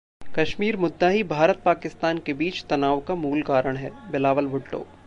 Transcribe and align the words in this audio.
कश्मीर 0.35 0.77
मुद्दा 0.77 1.07
ही 1.09 1.21
भारत-पाकिस्तान 1.23 2.17
के 2.25 2.33
बीच 2.33 2.63
तनाव 2.69 2.99
का 2.99 3.15
मूल 3.17 3.41
कारण 3.43 3.77
है: 3.77 3.91
बिलावल 4.11 4.47
भुट्टो 4.47 4.85